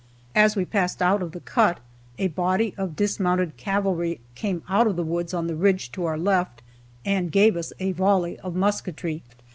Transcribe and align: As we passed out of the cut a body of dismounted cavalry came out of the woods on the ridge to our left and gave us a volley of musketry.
As 0.33 0.55
we 0.55 0.65
passed 0.65 0.99
out 0.99 1.21
of 1.21 1.31
the 1.31 1.39
cut 1.39 1.79
a 2.17 2.29
body 2.29 2.73
of 2.75 2.95
dismounted 2.95 3.55
cavalry 3.55 4.19
came 4.33 4.63
out 4.67 4.87
of 4.87 4.95
the 4.95 5.03
woods 5.03 5.31
on 5.31 5.45
the 5.45 5.53
ridge 5.55 5.91
to 5.91 6.05
our 6.05 6.17
left 6.17 6.63
and 7.05 7.31
gave 7.31 7.55
us 7.55 7.71
a 7.79 7.91
volley 7.91 8.39
of 8.39 8.55
musketry. 8.55 9.21